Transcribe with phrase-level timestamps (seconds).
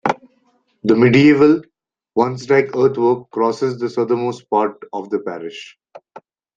[0.83, 1.61] The medieval
[2.17, 5.77] Wansdyke earthwork crosses the southernmost part of the parish.